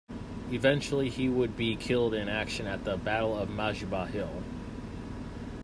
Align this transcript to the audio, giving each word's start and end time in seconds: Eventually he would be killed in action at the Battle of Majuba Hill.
Eventually 0.51 1.09
he 1.11 1.29
would 1.29 1.55
be 1.55 1.75
killed 1.75 2.15
in 2.15 2.27
action 2.27 2.65
at 2.65 2.85
the 2.85 2.97
Battle 2.97 3.37
of 3.37 3.49
Majuba 3.49 4.07
Hill. 4.07 4.41